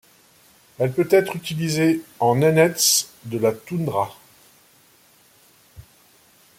Elle 0.79 0.93
peut 0.93 1.07
être 1.11 1.35
utilisée 1.35 2.01
en 2.19 2.35
nénètse 2.37 3.11
de 3.25 3.37
la 3.37 3.51
toundra. 3.51 4.15